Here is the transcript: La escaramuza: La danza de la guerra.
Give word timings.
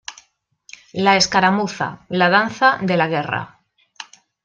La 0.93 1.15
escaramuza: 1.15 2.07
La 2.09 2.27
danza 2.31 2.75
de 2.81 2.97
la 2.97 3.07
guerra. 3.07 3.59